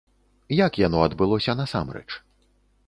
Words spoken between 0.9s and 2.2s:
адбылося насамрэч?